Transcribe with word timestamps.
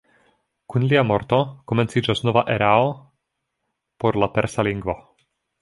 Kun 0.73 0.85
lia 0.93 1.03
morto 1.09 1.39
komenciĝas 1.73 2.25
nova 2.29 2.43
erao 2.55 2.89
por 4.05 4.21
la 4.25 4.33
persa 4.39 4.71
lingvo. 4.71 4.99